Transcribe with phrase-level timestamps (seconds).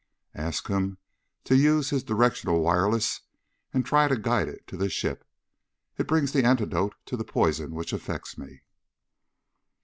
[0.33, 0.97] Ask him
[1.43, 3.21] to use his directional wireless
[3.71, 5.23] and try to guide it to the ship.
[5.95, 8.63] It brings the antidote to the poison which affects me."